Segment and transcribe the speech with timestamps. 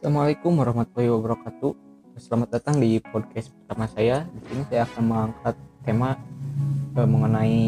[0.00, 1.76] Assalamualaikum warahmatullahi wabarakatuh.
[2.16, 4.24] Selamat datang di podcast pertama saya.
[4.32, 6.16] Di sini saya akan mengangkat tema
[6.96, 7.60] eh, mengenai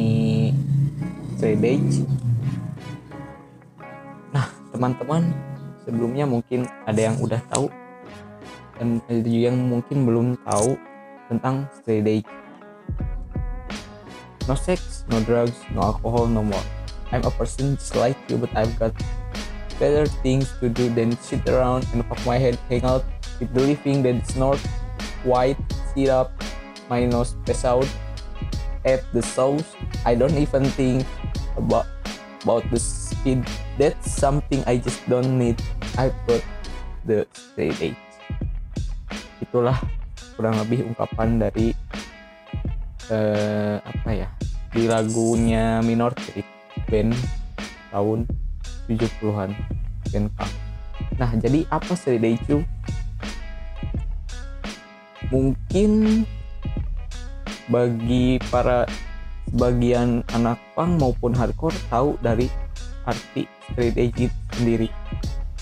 [1.44, 2.08] edge.
[4.32, 5.28] Nah, teman-teman,
[5.84, 7.68] sebelumnya mungkin ada yang udah tahu
[8.80, 10.80] dan ada juga yang mungkin belum tahu
[11.28, 12.24] tentang edge.
[14.48, 16.64] No sex, no drugs, no alcohol, no more.
[17.12, 18.96] I'm a person just like you, but I've got
[19.82, 23.02] better things to do than sit around and fuck my head, hang out
[23.42, 24.62] with the living, then snort,
[25.26, 25.58] white,
[25.90, 26.30] sit up,
[26.86, 27.90] my nose pass out
[28.86, 29.74] at the sauce.
[30.06, 31.02] I don't even think
[31.58, 31.90] about
[32.46, 33.42] about the speed.
[33.74, 35.58] That's something I just don't need.
[35.98, 36.46] I put
[37.02, 37.98] the straight edge.
[39.42, 39.82] Itulah
[40.38, 41.74] kurang lebih ungkapan dari
[43.10, 44.30] eh, apa ya
[44.70, 46.14] di lagunya Minor
[46.86, 47.12] band
[47.90, 48.24] tahun
[48.86, 49.50] 70-an
[50.10, 50.52] band punk.
[51.18, 51.92] Nah, jadi apa
[52.24, 52.62] edge itu?
[55.32, 56.22] Mungkin
[57.70, 58.84] bagi para
[59.48, 62.48] sebagian anak punk maupun hardcore tahu dari
[63.04, 63.48] arti
[63.96, 64.88] edge itu sendiri.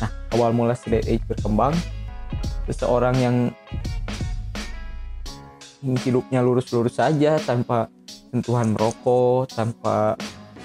[0.00, 1.74] Nah, awal mula straight edge berkembang,
[2.66, 3.36] seseorang yang
[5.80, 7.88] hidupnya lurus-lurus saja tanpa
[8.30, 10.14] sentuhan merokok, tanpa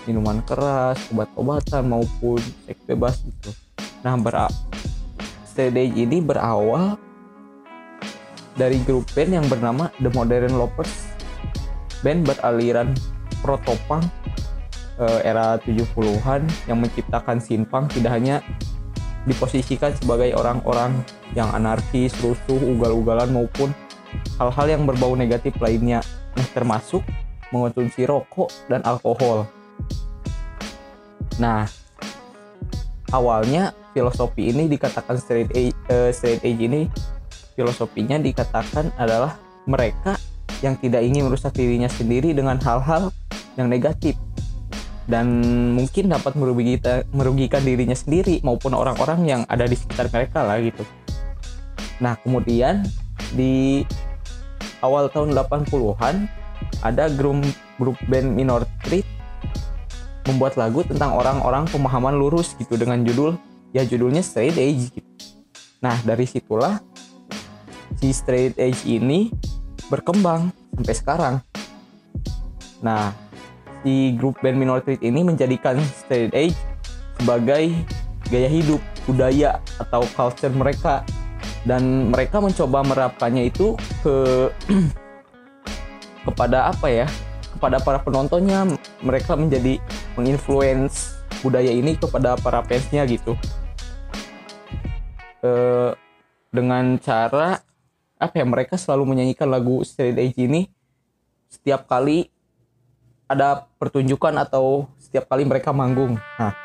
[0.06, 3.52] minuman keras, obat-obatan maupun seks bebas gitu.
[4.06, 4.50] Nah, ber
[5.56, 7.00] edge ini berawal
[8.59, 11.16] dari grup band yang bernama The Modern Lovers.
[12.03, 12.92] Band beraliran
[13.39, 14.03] protopunk
[15.00, 18.44] eh, era 70-an yang menciptakan simpang tidak hanya
[19.25, 21.02] diposisikan sebagai orang-orang
[21.34, 23.73] yang anarkis, rusuh, ugal-ugalan maupun
[24.38, 26.03] hal-hal yang berbau negatif lainnya.
[26.38, 27.02] Nah, termasuk
[27.50, 29.50] mengonsumsi rokok dan alkohol.
[31.41, 31.67] Nah,
[33.11, 36.88] awalnya filosofi ini dikatakan straight edge, uh, straight edge ini
[37.55, 40.19] filosofinya dikatakan adalah mereka
[40.63, 43.11] yang tidak ingin merusak dirinya sendiri dengan hal-hal
[43.56, 44.16] yang negatif
[45.06, 45.28] dan
[45.78, 50.81] mungkin dapat merugikan, merugikan dirinya sendiri maupun orang-orang yang ada di sekitar mereka lah gitu.
[52.02, 52.84] Nah, kemudian
[53.38, 53.85] di
[54.81, 56.28] awal tahun 80-an
[56.81, 57.46] ada grup
[57.78, 59.06] grup band Minor Threat
[60.25, 63.38] membuat lagu tentang orang-orang pemahaman lurus gitu dengan judul
[63.72, 65.09] ya judulnya straight edge gitu.
[65.81, 66.81] Nah dari situlah
[68.02, 69.30] si straight edge ini
[69.88, 71.35] berkembang sampai sekarang.
[72.81, 73.14] Nah
[73.85, 76.58] si grup band Minority ini menjadikan straight edge
[77.22, 77.69] sebagai
[78.34, 81.06] gaya hidup, budaya atau culture mereka
[81.66, 84.50] dan mereka mencoba merapkannya itu ke
[86.25, 87.08] kepada apa ya
[87.53, 88.66] kepada para penontonnya
[89.06, 89.78] mereka menjadi
[90.16, 93.38] menginfluence budaya ini kepada para fansnya gitu.
[95.44, 95.52] E,
[96.50, 97.62] dengan cara
[98.16, 100.72] apa ya mereka selalu menyanyikan lagu Straight Edge ini
[101.52, 102.31] setiap kali
[103.28, 106.16] ada pertunjukan atau setiap kali mereka manggung.
[106.40, 106.56] Nah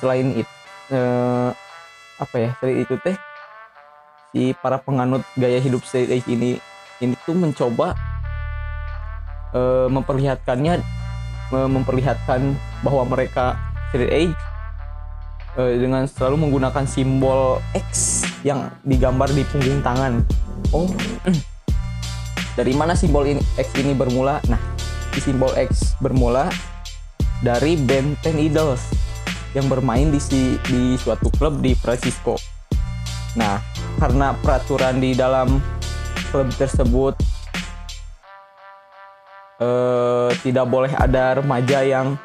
[0.00, 0.54] selain itu
[0.88, 1.00] e,
[2.16, 3.16] apa ya selain itu teh
[4.32, 6.56] si para penganut gaya hidup straight edge ini
[7.04, 7.92] ini tuh mencoba
[9.52, 10.80] uh, memperlihatkannya
[11.50, 12.54] memperlihatkan
[12.86, 13.58] bahwa mereka
[13.90, 14.34] straight edge
[15.58, 20.22] uh, dengan selalu menggunakan simbol X yang digambar di punggung tangan.
[20.70, 20.86] Oh,
[22.58, 24.38] dari mana simbol ini X ini bermula?
[24.46, 24.60] Nah,
[25.10, 26.46] di simbol X bermula
[27.42, 28.84] dari band Ten Idols
[29.56, 32.38] yang bermain di si, di suatu klub di Francisco.
[33.34, 33.58] Nah,
[33.98, 35.58] karena peraturan di dalam
[36.30, 37.18] klub tersebut
[39.60, 42.16] uh, tidak boleh ada remaja yang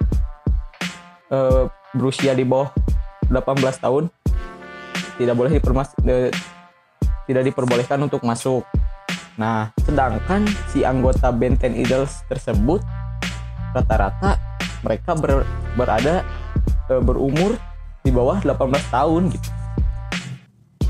[1.29, 2.71] uh, berusia di bawah
[3.29, 4.09] 18 tahun
[5.15, 6.31] tidak boleh dipermas uh,
[7.25, 8.61] tidak diperbolehkan untuk masuk.
[9.35, 12.79] Nah, sedangkan si anggota band Ten Idols tersebut
[13.75, 14.39] rata-rata
[14.85, 15.43] mereka ber,
[15.75, 16.23] berada
[16.87, 17.57] uh, berumur
[18.05, 19.49] di bawah 18 tahun gitu.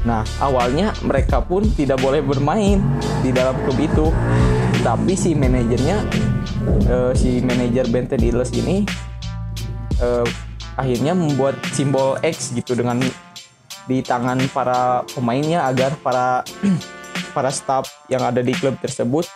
[0.06, 2.78] Nah, awalnya mereka pun tidak boleh bermain
[3.26, 4.08] di dalam klub itu.
[4.86, 5.98] Tapi si manajernya,
[6.90, 8.86] uh, si manajer Benten Dealers ini
[10.02, 10.26] uh,
[10.76, 13.00] akhirnya membuat simbol X gitu dengan
[13.86, 16.42] di tangan para pemainnya agar para
[17.36, 19.28] para staff yang ada di klub tersebut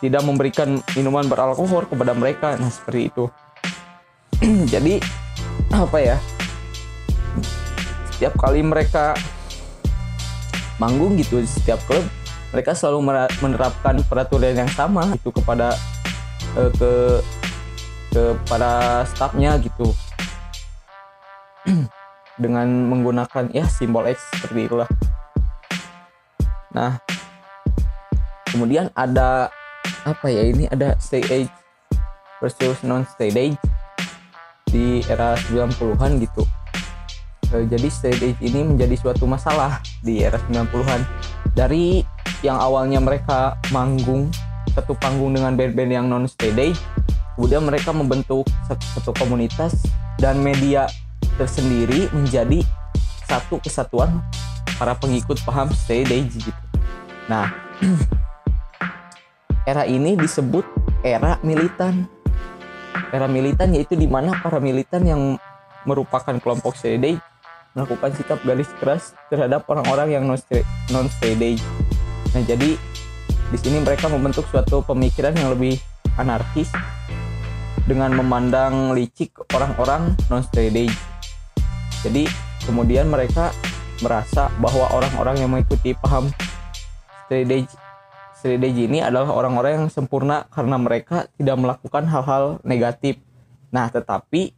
[0.00, 2.60] tidak memberikan minuman beralkohol kepada mereka.
[2.60, 3.24] Nah, seperti itu.
[4.72, 5.00] Jadi
[5.72, 6.16] apa ya?
[8.12, 9.16] Setiap kali mereka
[10.78, 12.02] manggung gitu di setiap klub
[12.54, 15.74] mereka selalu menerapkan peraturan yang sama itu kepada
[16.58, 16.92] uh, ke
[18.14, 19.90] kepada staffnya gitu.
[22.42, 24.90] Dengan menggunakan ya simbol X seperti itulah.
[26.74, 26.98] Nah
[28.54, 29.50] kemudian ada
[30.06, 31.52] apa ya ini ada straight age
[32.38, 33.58] versus non straight age
[34.70, 36.42] di era 90-an gitu.
[37.50, 41.02] E, jadi straight age ini menjadi suatu masalah di era 90-an
[41.54, 42.02] dari
[42.42, 44.28] yang awalnya mereka manggung
[44.74, 46.74] satu panggung dengan band-band yang non age
[47.34, 49.86] kemudian mereka membentuk satu, komunitas
[50.18, 50.86] dan media
[51.34, 52.62] tersendiri menjadi
[53.26, 54.22] satu kesatuan
[54.78, 56.62] para pengikut paham straight age gitu.
[57.26, 57.50] Nah
[59.70, 60.66] era ini disebut
[61.02, 62.06] era militan.
[63.10, 65.22] Era militan yaitu di mana para militan yang
[65.82, 67.18] merupakan kelompok straight
[67.74, 70.38] melakukan sikap garis keras terhadap orang-orang yang non
[70.94, 71.58] non straight
[72.34, 72.78] Nah jadi
[73.54, 75.78] di sini mereka membentuk suatu pemikiran yang lebih
[76.18, 76.74] anarkis
[77.86, 80.90] dengan memandang licik orang-orang non straight
[82.02, 82.26] Jadi
[82.66, 83.54] kemudian mereka
[84.02, 86.34] merasa bahwa orang-orang yang mengikuti paham
[87.30, 93.22] Straight ini adalah orang-orang yang sempurna karena mereka tidak melakukan hal-hal negatif.
[93.70, 94.50] Nah, tetapi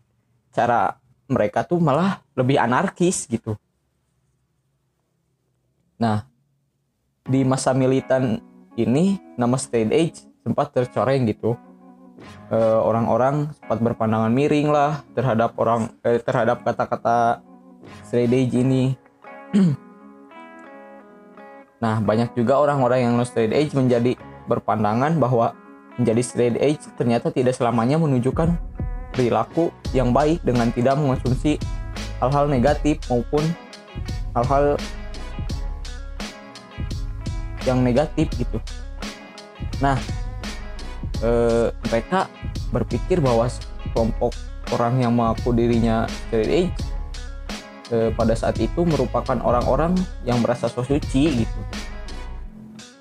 [0.57, 0.97] cara
[1.29, 3.61] mereka tuh malah lebih anarkis gitu.
[6.01, 6.27] Nah,
[7.23, 8.43] di masa militan
[8.77, 11.57] ini nama straight age sempat tercoreng gitu.
[12.49, 17.45] orang orang-orang sempat berpandangan miring lah terhadap orang eh, terhadap kata-kata
[18.07, 18.95] straight age ini.
[21.77, 24.17] Nah, banyak juga orang-orang yang non age menjadi
[24.49, 25.53] berpandangan bahwa
[26.01, 28.57] menjadi straight age ternyata tidak selamanya menunjukkan
[29.13, 31.61] perilaku yang baik dengan tidak mengonsumsi
[32.21, 33.45] hal-hal negatif maupun
[34.33, 34.81] hal-hal
[37.67, 38.63] yang negatif gitu.
[39.83, 39.99] Nah,
[41.21, 42.31] eh, mereka
[42.71, 43.51] berpikir bahwa
[43.93, 44.33] kelompok
[44.75, 46.75] orang yang mengaku dirinya straight age
[47.91, 49.95] e, pada saat itu merupakan orang-orang
[50.27, 51.61] yang merasa so suci gitu.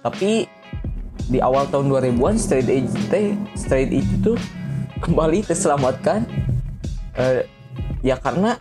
[0.05, 0.45] Tapi
[1.25, 4.37] di awal tahun 2000-an straight edge teh straight edge itu
[5.03, 6.25] kembali terselamatkan
[7.17, 7.49] e,
[8.05, 8.53] ya karena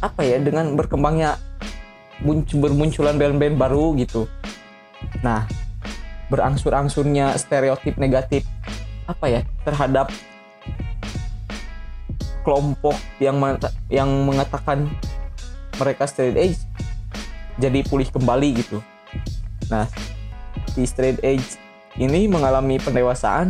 [0.00, 1.40] apa ya dengan berkembangnya
[2.24, 4.24] muncul bermunculan band-band baru gitu.
[5.24, 5.48] Nah,
[6.28, 8.44] berangsur-angsurnya stereotip negatif
[9.08, 10.12] apa ya terhadap
[12.44, 13.40] kelompok yang
[13.88, 14.88] yang mengatakan
[15.80, 16.60] mereka straight edge
[17.56, 18.84] jadi pulih kembali gitu.
[19.72, 19.88] Nah,
[20.76, 21.56] si straight edge
[21.96, 23.48] ini mengalami pendewasaan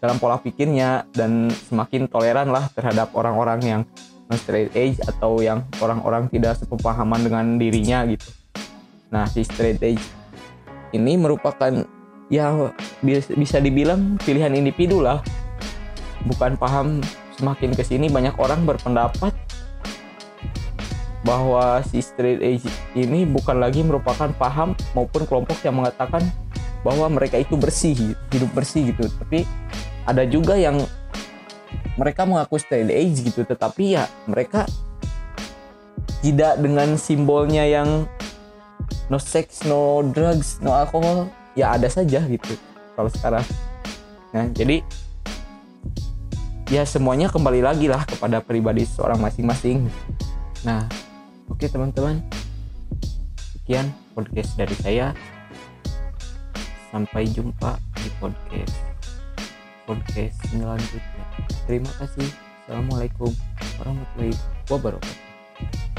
[0.00, 3.82] dalam pola pikirnya dan semakin toleran lah terhadap orang-orang yang
[4.32, 8.32] straight edge atau yang orang-orang tidak sepemahaman dengan dirinya gitu.
[9.12, 10.21] Nah, si straight edge
[10.92, 11.84] ini merupakan
[12.32, 12.72] ya
[13.36, 15.20] bisa dibilang pilihan individu lah.
[16.24, 17.02] Bukan paham
[17.36, 19.34] semakin ke sini banyak orang berpendapat
[21.22, 22.66] bahwa si straight edge
[22.98, 26.22] ini bukan lagi merupakan paham maupun kelompok yang mengatakan
[26.82, 27.94] bahwa mereka itu bersih
[28.34, 29.46] hidup bersih gitu tapi
[30.02, 30.82] ada juga yang
[31.94, 34.66] mereka mengaku straight edge gitu tetapi ya mereka
[36.22, 38.06] tidak dengan simbolnya yang
[39.12, 42.56] no sex no drugs no alkohol ya ada saja gitu
[42.96, 43.44] kalau sekarang.
[44.32, 44.80] Nah jadi
[46.72, 49.84] ya semuanya kembali lagi lah kepada pribadi seorang masing-masing.
[50.64, 50.88] Nah
[51.52, 52.24] oke okay, teman-teman
[53.60, 55.12] sekian podcast dari saya.
[56.88, 58.76] Sampai jumpa di podcast
[59.84, 61.24] podcast selanjutnya.
[61.68, 62.28] Terima kasih.
[62.64, 63.28] Assalamualaikum
[63.76, 64.32] warahmatullahi
[64.72, 65.91] wabarakatuh